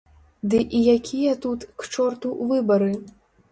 Ды 0.53 0.61
і 0.79 0.81
якія 0.95 1.35
тут, 1.45 1.67
к 1.83 1.91
чорту, 1.93 2.35
выбары? 2.55 2.91